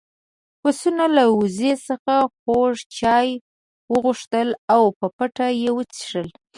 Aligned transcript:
پسونو 0.61 1.05
له 1.15 1.23
وزې 1.39 1.73
څخه 1.87 2.13
خوږ 2.37 2.75
چای 2.97 3.27
وغوښتل 3.91 4.49
او 4.73 4.83
په 4.99 5.07
پټه 5.17 5.47
يې 5.61 5.69
وڅښل. 5.77 6.27